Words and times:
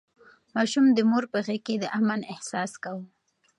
ماشوم 0.55 0.85
د 0.93 0.99
مور 1.09 1.23
په 1.33 1.39
غېږ 1.45 1.61
کې 1.67 1.75
د 1.79 1.85
امن 1.99 2.19
احساس 2.33 2.71
کاوه. 2.83 3.05